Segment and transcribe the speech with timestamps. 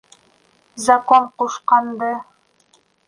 [0.87, 2.09] Закон ҡушҡанды...